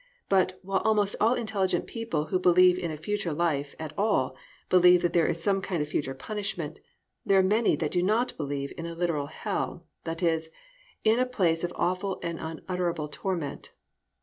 But, 0.29 0.57
while 0.63 0.79
almost 0.83 1.15
all 1.21 1.35
intelligent 1.35 1.85
people 1.85 2.25
who 2.25 2.39
believe 2.39 2.79
in 2.79 2.89
a 2.89 2.97
future 2.97 3.33
life 3.33 3.75
at 3.77 3.93
all 3.95 4.35
believe 4.67 5.03
that 5.03 5.13
there 5.13 5.27
is 5.27 5.43
some 5.43 5.61
kind 5.61 5.79
of 5.79 5.87
future 5.89 6.15
punishment, 6.15 6.79
there 7.23 7.37
are 7.37 7.43
many 7.43 7.75
that 7.75 7.91
do 7.91 8.01
not 8.01 8.35
believe 8.35 8.73
in 8.79 8.87
a 8.87 8.95
literal 8.95 9.27
hell, 9.27 9.85
that 10.05 10.23
is, 10.23 10.49
in 11.03 11.19
a 11.19 11.25
place 11.27 11.63
of 11.63 11.71
awful 11.75 12.19
and 12.23 12.39
unutterable 12.39 13.09
torment. 13.09 13.73